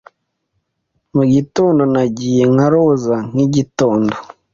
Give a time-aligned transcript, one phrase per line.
[1.15, 4.15] Mu gitondo nagiye nka roza nkigitondo